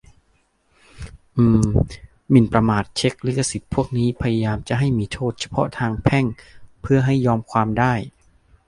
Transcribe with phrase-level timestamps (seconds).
[1.37, 1.69] อืม
[2.29, 6.25] หมิ่นประมาท เช็ค ลิขสิทธิ์ พวกนี้พยายามจะให้มีโทษเฉพาะทางแพ่ง
[6.81, 7.93] เพื่อให้ยอมความได้